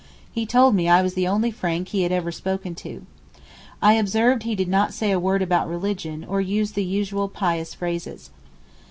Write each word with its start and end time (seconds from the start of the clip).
He 0.31 0.47
told 0.47 0.73
me 0.73 0.89
I 0.89 1.03
was 1.03 1.13
the 1.13 1.27
only 1.27 1.51
Frank 1.51 1.89
he 1.89 2.01
had 2.01 2.11
ever 2.11 2.31
spoken 2.31 2.73
to. 2.73 3.05
I 3.83 3.93
observed 3.93 4.41
he 4.41 4.55
did 4.55 4.67
not 4.67 4.95
say 4.95 5.11
a 5.11 5.19
word 5.19 5.43
about 5.43 5.69
religion, 5.69 6.25
or 6.27 6.41
use 6.41 6.71
the 6.71 6.83
usual 6.83 7.27
pious 7.27 7.75
phrases. 7.75 8.31